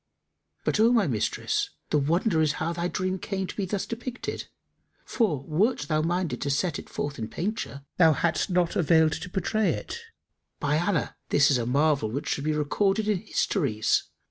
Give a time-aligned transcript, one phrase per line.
[0.65, 4.45] But, O my mistress, the wonder is how thy dream came to be thus depicted,
[5.05, 9.29] for, wert thou minded to set it forth in painture, thou hadst not availed to
[9.29, 9.99] portray it.
[10.59, 14.05] By Allah, this is a marvel which should be recorded in histories!